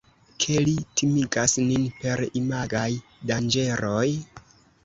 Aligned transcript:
Ke 0.43 0.55
li 0.67 0.71
timigas 1.01 1.53
nin 1.67 1.85
per 1.99 2.25
imagaj 2.41 2.89
danĝeroj? 3.33 4.09